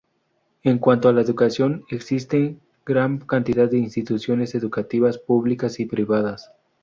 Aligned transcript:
En 0.63 0.79
cuanto 0.79 1.09
a 1.09 1.13
la 1.13 1.21
educación 1.21 1.83
existen 1.91 2.59
gran 2.87 3.19
cantidad 3.19 3.69
de 3.69 3.77
instituciones 3.77 4.55
educativas 4.55 5.19
públicas 5.19 5.79
y 5.79 5.85
privadas. 5.85 6.51